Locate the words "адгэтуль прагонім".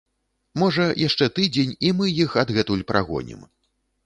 2.45-3.47